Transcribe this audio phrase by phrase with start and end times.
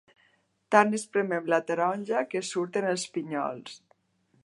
[0.75, 3.79] Tant espremen la taronja que surten els pinyols.